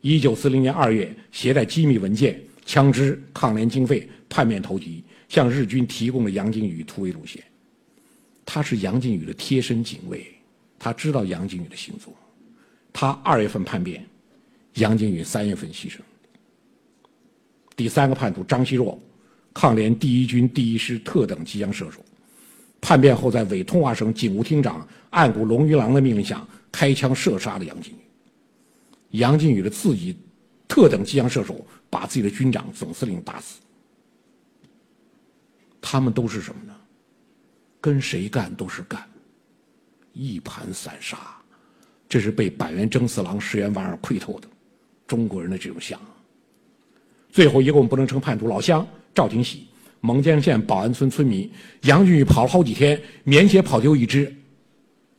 [0.00, 7.42] 一九四零年二月，携带机密文件、枪支、抗联经费，叛变投敌，向日军提供了杨靖宇突围路线。
[8.46, 10.24] 他是杨靖宇的贴身警卫，
[10.78, 12.14] 他知道杨靖宇的行踪。
[12.92, 14.06] 他二月份叛变，
[14.74, 15.98] 杨靖宇三月份牺牲。
[17.76, 18.98] 第三个叛徒张锡若，
[19.52, 21.98] 抗联第一军第一师特等机枪射手，
[22.80, 28.07] 叛变后在伪通化省警务厅长岸谷龙一郎的命令下，开枪射杀了杨靖宇。
[29.10, 30.16] 杨靖宇的自己
[30.66, 33.60] 特等机枪射手把自己的军长总司令打死，
[35.80, 36.74] 他们都是什么呢？
[37.80, 39.02] 跟谁干都是干，
[40.12, 41.16] 一盘散沙，
[42.08, 44.48] 这是被板垣征四郎、石原莞尔窥透的
[45.06, 45.98] 中国人的这种相。
[47.30, 49.68] 最后一个我们不能称叛徒，老乡赵廷喜，
[50.00, 51.50] 蒙江县保安村村民，
[51.82, 54.34] 杨靖宇跑了好几天，棉鞋跑丢一只，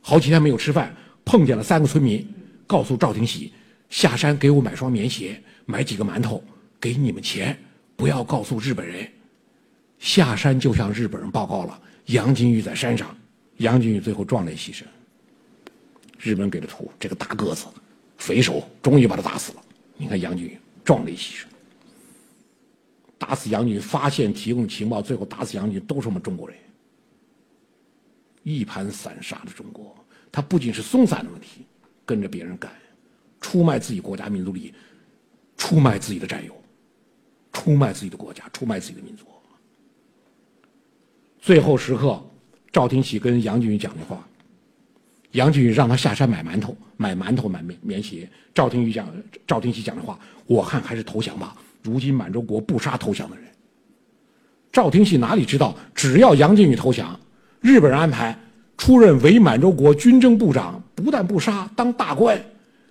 [0.00, 2.24] 好几天没有吃饭，碰见了三个村民，
[2.66, 3.52] 告诉赵廷喜。
[3.90, 6.42] 下山给我买双棉鞋，买几个馒头，
[6.80, 7.58] 给你们钱，
[7.96, 9.06] 不要告诉日本人。
[9.98, 13.14] 下山就向日本人报告了，杨金玉在山上，
[13.58, 14.84] 杨金玉最后壮烈牺牲。
[16.18, 17.66] 日本给的图，这个大个子，
[18.16, 19.62] 匪首，终于把他打死了。
[19.96, 21.44] 你看杨金玉壮烈牺牲，
[23.18, 26.56] 打死杨金玉，发现提供情报，最后打死杨金玉，都是我们中国人。
[28.44, 29.94] 一盘散沙的中国，
[30.30, 31.66] 他不仅是松散的问题，
[32.06, 32.70] 跟着别人干。
[33.40, 34.74] 出卖自己国家民族利益，
[35.56, 36.54] 出卖自己的战友，
[37.52, 39.24] 出卖自己的国家，出卖自己的民族。
[41.40, 42.22] 最后时刻，
[42.70, 44.28] 赵廷喜跟杨靖宇讲的话，
[45.32, 48.28] 杨靖宇让他下山买馒头，买馒头买棉棉鞋。
[48.52, 49.08] 赵廷宇讲，
[49.46, 51.56] 赵廷喜讲的话，我看还是投降吧。
[51.82, 53.46] 如今满洲国不杀投降的人。
[54.70, 57.18] 赵廷喜哪里知道，只要杨靖宇投降，
[57.60, 58.38] 日本人安排
[58.76, 62.38] 出任伪满洲国军政部长，不但不杀，当大官。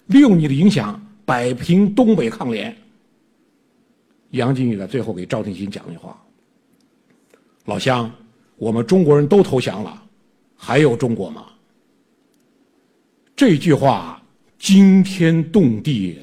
[0.10, 2.76] 利用你的影响摆平东北抗联。
[4.32, 6.20] 杨靖宇在最后给赵廷新讲句话
[7.66, 8.12] ：“老乡，
[8.58, 10.04] 我们中国人都投降了，
[10.56, 11.46] 还有中国吗？”
[13.36, 14.22] 这句话
[14.58, 16.18] 惊天动地，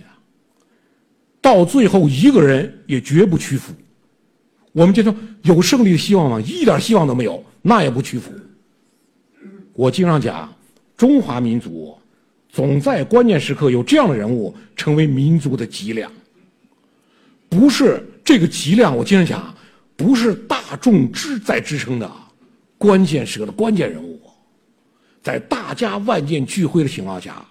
[1.40, 3.72] 到最后一个人也绝不屈服。
[4.72, 6.40] 我们就说有胜利的希望吗？
[6.40, 8.32] 一点希望都没有，那也不屈服。
[9.74, 10.52] 我经常讲，
[10.96, 11.96] 中华民族。
[12.56, 16.10] 总在关键时刻有这样的人物成为民族的脊梁，
[17.50, 18.96] 不是这个脊梁。
[18.96, 19.54] 我经常讲，
[19.94, 22.10] 不是大众支在支撑的，
[22.78, 24.18] 关键时刻的关键人物，
[25.22, 27.44] 在大家万箭俱灰的情况下，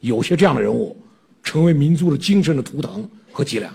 [0.00, 0.94] 有些这样的人物
[1.42, 3.74] 成为民族的精神的图腾和脊梁。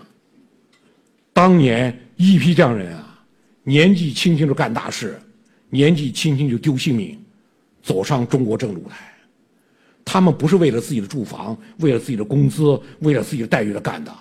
[1.33, 3.25] 当年一批这样人啊，
[3.63, 5.19] 年纪轻轻就干大事，
[5.67, 7.19] 年纪轻轻就丢性命，
[7.81, 9.14] 走上中国政治舞台。
[10.05, 14.13] 他们不是为了自己的住房、为了自己的工资、为了自己的待遇而干的，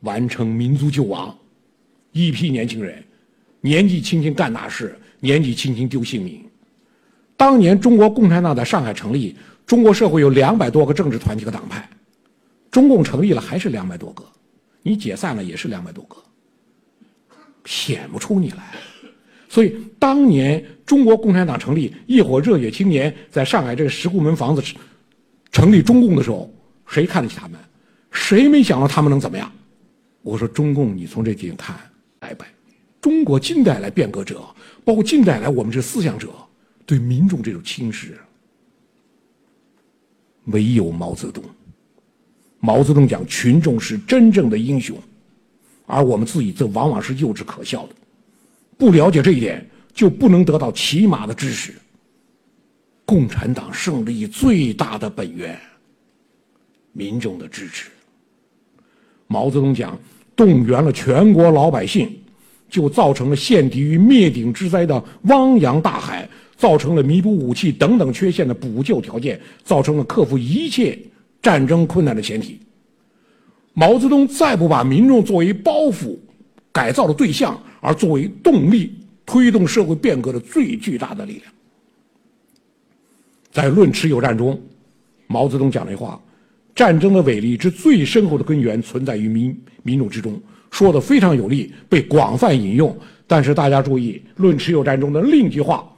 [0.00, 1.32] 完成民族救亡。
[2.12, 3.04] 一批年轻人，
[3.60, 6.42] 年纪轻轻干大事，年纪轻轻丢性命。
[7.36, 11.86] 当年中国共产党在上海成立，中国社会有两百多个政治团体和党派，
[12.70, 14.24] 中共成立了还是两百多个，
[14.82, 16.16] 你解散了也是两百多个，
[17.66, 18.72] 显不出你来。
[19.56, 24.62] 所以当年中国共产党成立，一伙热血青年在上海这个石库门房子
[25.50, 26.52] 成立中共的时候，
[26.86, 27.58] 谁看得起他们？
[28.10, 29.50] 谁没想到他们能怎么样？
[30.20, 31.74] 我说中共，你从这地方看，
[32.18, 32.44] 拜拜。
[33.00, 34.42] 中国近代来变革者，
[34.84, 36.28] 包括近代来我们这思想者，
[36.84, 38.18] 对民众这种轻视，
[40.48, 41.42] 唯有毛泽东。
[42.60, 44.98] 毛泽东讲，群众是真正的英雄，
[45.86, 47.94] 而我们自己则往往是幼稚可笑的。
[48.76, 51.72] 不了解这一点，就不能得到起码的知识。
[53.04, 55.58] 共产党胜利最大的本源，
[56.92, 57.88] 民众的支持。
[59.28, 59.98] 毛泽东讲，
[60.34, 62.10] 动员了全国老百姓，
[62.68, 70.98] 就造成了陷敌于灭顶之灾的汪洋大海，造成了弥补武器等等缺陷的补救条件，造成了克服一切
[71.40, 72.60] 战争困难的前提。
[73.72, 76.18] 毛泽东再不把民众作为包袱、
[76.76, 78.92] 改造的对象，而作为动力，
[79.24, 81.44] 推动社会变革的最巨大的力量。
[83.50, 84.60] 在《论持久战》中，
[85.26, 86.20] 毛泽东讲了一话
[86.76, 90.38] ：“战争的伟力之最深厚的根源存在于民民众之中。”
[90.70, 92.94] 说的非常有力，被广泛引用。
[93.26, 95.90] 但是大家注意，《论持久战》中的另一句话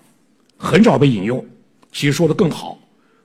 [0.56, 1.44] 很少被引用，
[1.90, 2.78] 其实说的更好。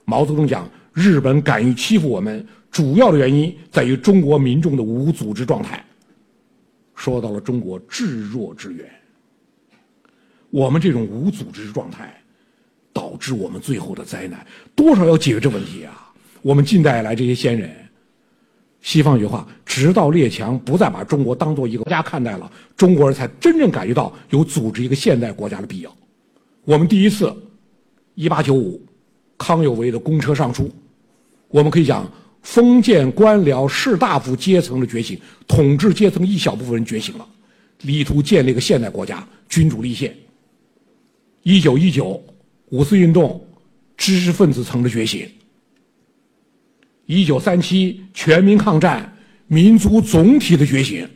[0.06, 5.86] 毛泽东讲：“日本敢于欺负我们，主要的原因在于中国民众的无组织状态。”
[7.04, 8.90] 说到了中国至弱之源，
[10.50, 12.18] 我们这种无组织状态。
[12.96, 16.14] 导致我们最后的灾难，多少要解决这问题啊！
[16.44, 17.76] 我们近代来这些先人，
[18.82, 25.92] 西方一句话：“直到列强不再把中国当做一个国家看待了，中国人才真正感觉到有组织一个现代国家的必要。”
[26.66, 27.36] 我们第一次，
[28.14, 28.80] 一八九五，
[29.40, 30.70] 康有为的公车上书，
[31.48, 32.08] 我们可以讲
[32.44, 37.28] 封建官僚士大夫阶层的觉醒，统治阶层一小部分人觉醒了，
[37.82, 40.16] 力图建立一个现代国家，君主立宪。
[41.42, 42.24] 一九一九。
[42.70, 43.40] 五四运动，
[43.96, 45.30] 知识分子层的觉醒。
[47.06, 51.08] 一九三七全民抗战，民族总体的觉醒，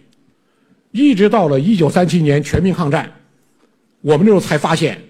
[0.91, 3.11] 一直到了一九三七年全民抗战，
[4.01, 5.01] 我们那时候才发现，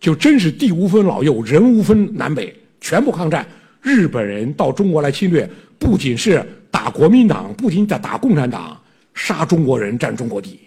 [0.00, 3.46] 就真是地无分老幼，人无分南北，全部抗战。
[3.86, 8.76] 日本人到中国来侵略，不仅是打国民党，不仅在打共产党，
[9.14, 10.58] 杀中国人，占中国地，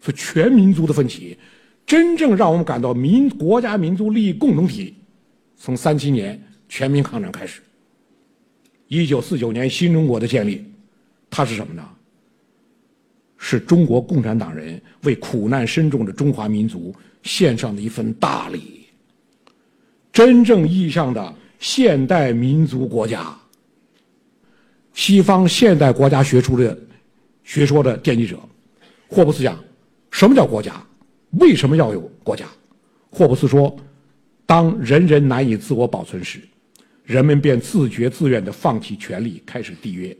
[0.00, 1.38] 所以全民族的奋起。
[1.86, 4.92] 真正让我们感到民国家民族利益共同体，
[5.56, 7.62] 从三七年全民抗战开始。
[8.88, 10.64] 一九四九年新中国的建立，
[11.30, 11.88] 它是什么呢？
[13.36, 16.92] 是中国共产党人为苦难深重的中华民族
[17.22, 18.84] 献上的一份大礼。
[20.12, 23.36] 真正意义上的现代民族国家。
[24.94, 26.76] 西方现代国家学出的
[27.44, 28.38] 学说的奠基者，
[29.06, 29.58] 霍布斯讲，
[30.10, 30.84] 什么叫国家？
[31.32, 32.44] 为什么要有国家？
[33.10, 33.74] 霍布斯说
[34.44, 36.40] ：“当人人难以自我保存时，
[37.04, 40.16] 人们便自觉自愿地放弃权利，开始缔约，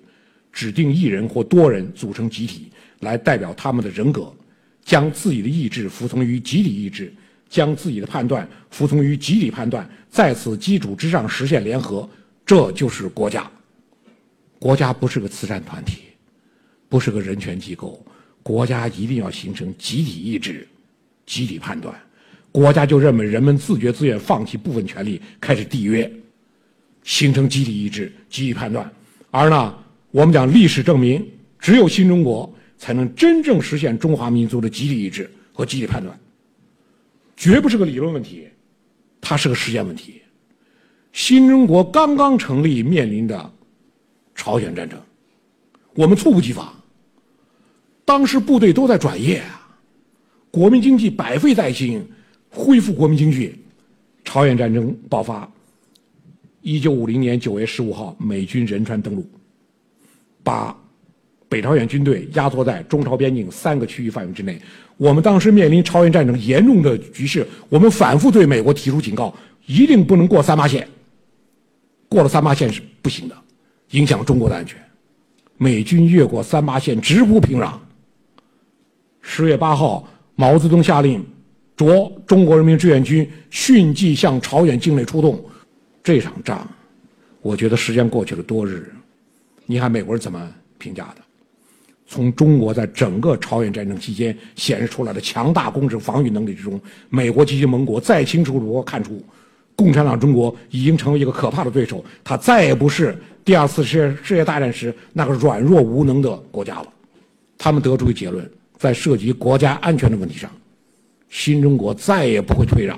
[0.53, 2.71] 指定一人或多人组成集体，
[3.01, 4.33] 来代表他们的人格，
[4.85, 7.13] 将自己的意志服从于集体意志，
[7.49, 12.09] 将自己的判断服从于集体判断，在此基础之上实现联合。
[12.45, 13.51] 这就是国家。
[14.59, 16.03] 国家不是个慈善团体，
[16.89, 18.05] 不是个人权机构，
[18.43, 20.67] 国家一定要形成集体意志。”
[21.29, 21.95] 集体判断，
[22.51, 26.11] 国家就认为人们自觉自愿放弃部分权利，开始缔约，
[27.05, 28.91] 形成集体意志、集体判断。
[29.31, 29.79] 而呢，
[30.11, 31.23] 我们讲历史证明，
[31.59, 36.19] 只有新中国才能真正实现中华民族的集体意志和集体判断，
[37.37, 38.49] 绝不是个理论问题，
[39.21, 40.23] 它是个时间问题。
[41.13, 43.53] 新中国刚刚成立，面临的
[44.35, 45.01] 朝鲜战争，
[45.95, 46.73] 我们猝不及防，
[48.05, 49.67] 当时部队都在转业啊。
[50.51, 52.07] 国民经济百废待兴，
[52.51, 53.55] 恢复国民经济。
[54.25, 55.51] 朝鲜战争爆发，
[56.61, 59.27] 一九五零年九月十五号，美军仁川登陆，
[60.43, 60.77] 把
[61.49, 64.61] 北朝鲜军队压缩在中朝边境三个区域范围之内。
[64.99, 69.35] 我们当时面临朝鲜战争严重的局势，我们反复对美国提出警告：
[69.65, 70.87] 一定不能过三八线，
[72.11, 73.37] 过了三八线是不行的，
[73.93, 74.79] 影响中国的安全。
[75.57, 77.73] 美军越过三八线，直扑平壤。
[79.23, 80.07] 十月八号。
[80.41, 81.21] 毛泽东下令，
[81.77, 85.45] 着中国人民志愿军迅即向朝鲜境内出动。
[86.01, 86.65] 这场仗，
[87.43, 88.89] 我觉得时间过去了多日，
[89.67, 91.23] 你看美国人怎么评价的？
[92.09, 99.23] 从中国在整个朝鲜战争期间显示出来的强大攻势防御能力之中，美国及其盟国再清楚如何看出，
[99.77, 106.87] 共产党中国已经成为一个可怕的对手，他再也不是第二次世界世界大战时那个软弱无能的国家了。
[107.59, 108.51] 他们得出一个结论。
[108.79, 110.49] 在涉及国家安全的问题上，
[111.29, 112.97] 新中国再也不会退让。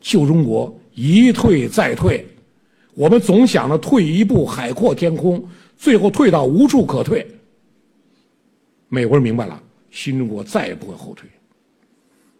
[0.00, 2.26] 旧中国一退再退，
[2.94, 5.40] 我们总想着退一步海阔天空，
[5.76, 7.24] 最后退到无处可退。
[8.88, 11.28] 美国人明白了，新中国再也不会后退。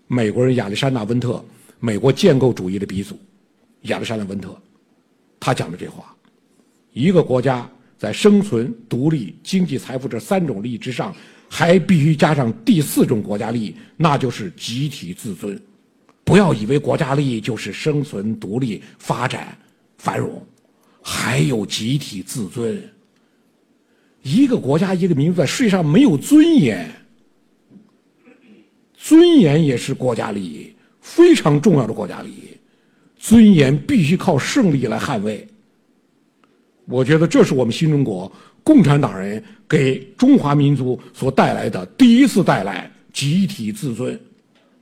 [0.07, 1.45] 美国人亚历山大·温特，
[1.81, 3.19] 美国建构主义的鼻祖，
[3.83, 4.57] 亚历山大·温特，
[5.39, 6.17] 他讲的这话：
[6.93, 11.15] 一个国家在生存、独立、经济财富这三种利益之上。
[11.51, 15.59] 还必须加上第四种国家利益，那就是集体自尊。
[16.23, 19.57] 不要以为国家利益就是生存、独立、发展、
[19.97, 20.47] 繁荣，
[21.01, 22.79] 还有集体自尊。
[24.23, 26.91] 一个国家、一个民族在世界上没有尊严，
[28.95, 32.57] 尊严也是国家利益，非常重要的国家利益。
[33.19, 35.47] 尊严必须靠胜利来捍卫。
[36.87, 38.31] 我觉得这是我们新中国
[38.63, 44.19] 共产党人给中华民族所带来的第一次带来集体自尊，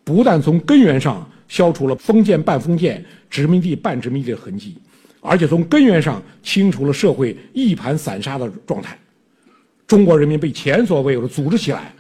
[0.05, 4.77] 不但从根源上消除了封建半封建、殖民地半殖民地的痕迹，
[5.21, 8.99] 而且从根源上清除了社会一盘散沙的状态。
[9.87, 11.95] 中国人民被前所未有的组织起来、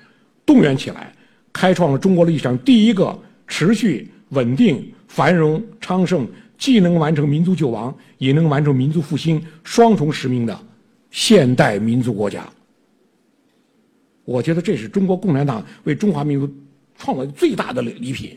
[0.44, 1.12] 动员起来，
[1.52, 4.92] 开创了中国历史上第一个持续稳定。
[5.08, 6.26] 繁荣昌盛，
[6.58, 10.58] 既能完成民族救亡，也能完成民族复兴双重使命的
[11.10, 12.46] 现代民族国家。
[14.24, 16.52] 我觉得这是中国共产党为中华民族
[16.98, 18.36] 创造最大的礼品。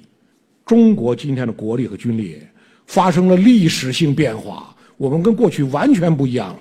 [0.66, 2.40] 中国今天的国力和军力
[2.86, 6.60] 发生了历史性变化，我们跟过去完全不一样了。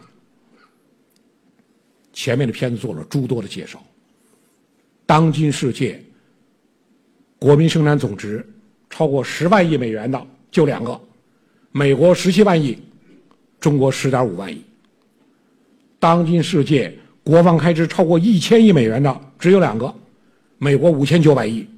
[2.19, 3.81] 前面的片子做了诸多的介绍。
[5.07, 6.03] 当今世界
[7.39, 8.45] 国民生产总值。
[8.91, 10.99] 超过十万亿美元的就两个，
[11.73, 12.77] 美国十七万亿，
[13.61, 14.65] 中国十点五万亿。
[16.01, 16.93] 当今世界
[17.23, 19.95] 国防开支超过一千亿美元的只有两个，
[20.57, 21.69] 美国五千九百亿，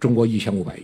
[0.00, 0.82] 中国一千五百亿。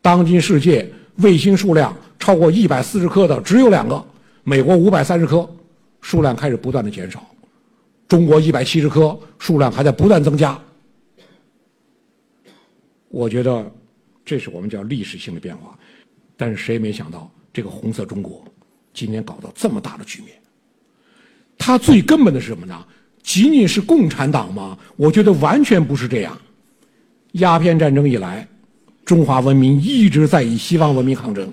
[0.00, 4.02] 当今世界卫星数量超过一百四十颗的只有两个，
[4.42, 5.46] 美国五百三十颗，
[6.00, 7.22] 数量开始不断的减少，
[8.12, 10.60] 中国一百七十颗，数量还在不断增加。
[13.08, 13.72] 我觉得。
[14.24, 15.76] 这是我们叫历史性的变化，
[16.36, 18.44] 但是谁也没想到，这个红色中国
[18.94, 20.30] 今天搞到这么大的局面。
[21.58, 22.86] 它最根本的是什么呢？
[23.20, 24.78] 仅仅是共产党吗？
[24.96, 26.40] 我觉得完全不是这样。
[27.32, 28.46] 鸦片战争以来，
[29.04, 31.52] 中华文明一直在与西方文明抗争，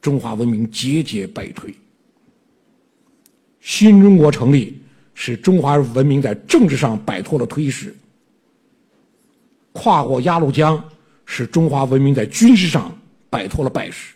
[0.00, 1.74] 中华文明节节败退。
[3.60, 4.80] 新中国成立，
[5.16, 7.92] 使中华文明在政治上摆脱了颓势，
[9.72, 10.80] 跨过鸭绿江。
[11.28, 12.96] 使中华文明在军事上
[13.28, 14.14] 摆脱了败势。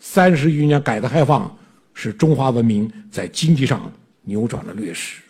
[0.00, 1.54] 三十余年改革开放，
[1.92, 3.92] 使中华文明在经济上
[4.22, 5.20] 扭转了劣势。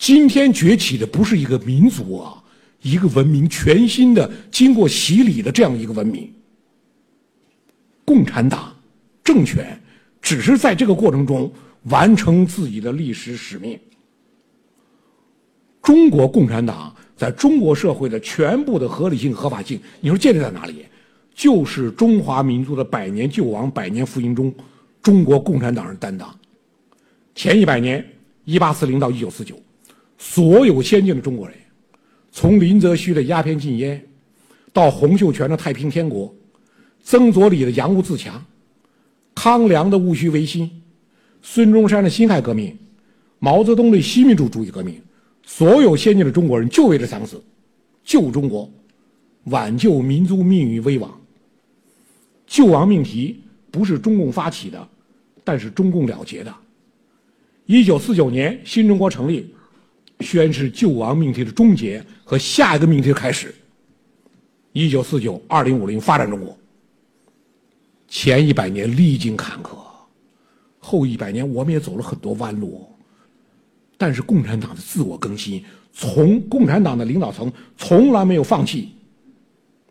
[0.00, 2.42] 今天崛起的不是一个民族啊，
[2.82, 6.28] 一个文明全新的、经过洗礼的这样一个文明。
[8.04, 8.74] 共产党
[9.22, 9.80] 政权
[10.20, 11.48] 只是在这个过程中
[11.88, 13.78] 完成自己的历史使命。
[15.82, 16.94] 中国共产党。
[17.16, 20.84] 在中国社会的全部的合理性、合法性，你说建立在哪里？
[21.34, 24.54] 就是中华民族的百年救亡、百年复兴中，
[25.00, 26.28] 中国共产党人担当。
[27.34, 28.06] 前一百年，
[28.44, 29.58] 一八四零到一九四九，
[30.18, 31.56] 所有先进的中国人，
[32.30, 34.06] 从林则徐的鸦片禁烟，
[34.70, 36.30] 到洪秀全的太平天国，
[37.02, 38.44] 曾左李的洋务自强，
[39.34, 40.70] 康梁的戊戌维新，
[41.48, 42.76] 孙中山的辛亥革命，
[43.38, 45.00] 毛泽东的新民主主义革命。
[45.44, 47.40] 所有先进的中国人就为这三个字：
[48.02, 48.68] 救中国，
[49.44, 51.18] 挽救民族命运危亡。
[52.48, 53.40] 救亡命题
[53.70, 54.88] 不是中共发起的，
[55.44, 56.52] 但是中共了结的。
[57.64, 59.48] 一九四九年新中国成立，
[60.20, 63.54] 宣示救亡命题的终结和下一个命题的开始。
[64.72, 66.58] 一九四九二零五零发展中国。
[68.08, 69.85] 前一百年历经坎坷，
[70.86, 72.88] 后一百年我们也走了很多弯路。
[73.98, 78.90] 但是共产党的自我更新，从共产党的领导层从来没有放弃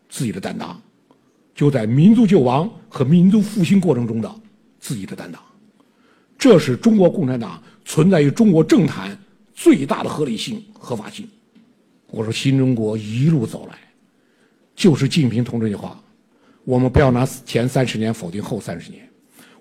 [0.08, 0.80] 自己的担当，
[1.54, 4.34] 就在民族救亡和民族复兴过程中的
[4.78, 5.42] 自己的担当，
[6.38, 9.18] 这是中国共产党存在于中国政坛
[9.52, 11.28] 最大的合理性、合法性。
[12.08, 13.76] 我说新中国一路走来，
[14.74, 16.00] 就是习近平同志那句话：
[16.64, 19.05] 我们不要拿前三十年否定后三十年，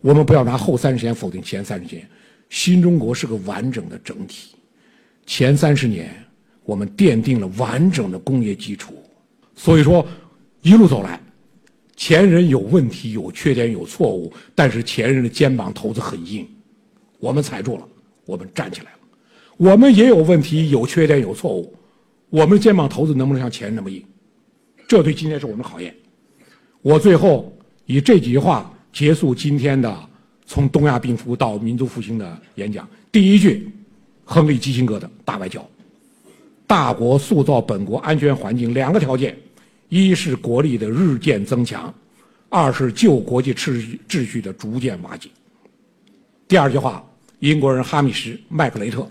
[0.06, 2.08] 我们不要拿后三十年否定前三十年。
[2.48, 4.56] 新中国是个完整的整体，
[5.26, 6.12] 前三十年
[6.64, 8.94] 我们奠定了完整的工业基础，
[9.56, 10.06] 所以说
[10.62, 11.20] 一路走来，
[11.96, 16.48] 前人有问题、有缺点、有错误，但是前人的肩膀头子很硬，
[17.18, 17.88] 我们踩住了，
[18.28, 19.00] 我们站起来了。
[19.58, 21.74] 我们也有问题、有缺点、有错误，
[22.30, 24.06] 我们的肩膀头子能不能像前人那么硬？
[24.88, 25.96] 这对今天是我们的考验。
[26.84, 27.52] 我最后
[27.88, 30.10] 以这几句话结束今天的。
[30.48, 33.68] 从东亚病夫到民族复兴的演讲，第一句，
[34.24, 35.68] 亨利·基辛格的大外交，
[36.68, 39.36] 大国塑造本国安全环境两个条件，
[39.90, 41.92] 一是国力的日渐增强，
[42.48, 45.30] 二是旧国际秩序秩序的逐渐瓦解。
[46.48, 47.04] 第二句话，
[47.40, 49.10] 英国人哈米什·麦克雷特，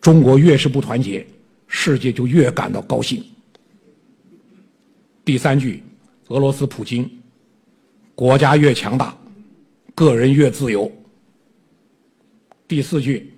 [0.00, 1.24] 中国越是不团结，
[1.68, 3.24] 世界就越感到高兴。
[5.24, 5.84] 第三句，
[6.26, 7.08] 俄罗斯普京，
[8.16, 9.16] 国家越强大。
[9.94, 10.90] 个人越自由。
[12.66, 13.32] 第四句，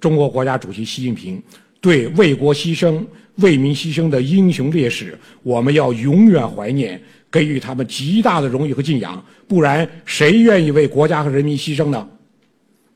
[0.00, 1.40] 中国国家主席习近平
[1.80, 3.04] 对为国牺牲、
[3.36, 7.00] 为民牺牲的英雄烈士，我们要永远怀念，
[7.30, 9.22] 给予他们极大的荣誉和敬仰。
[9.46, 12.08] 不然，谁愿意为国家和人民牺牲呢？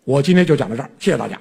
[0.04, 1.40] 我今天就讲到这儿，谢谢大家。